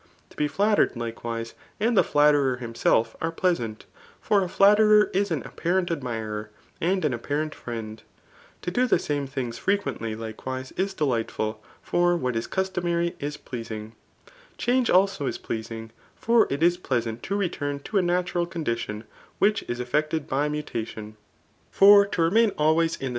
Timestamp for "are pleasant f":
3.21-4.01